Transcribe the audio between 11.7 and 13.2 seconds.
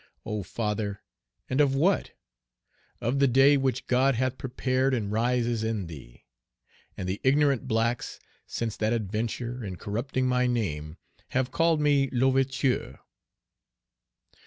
me L'Ouverture.""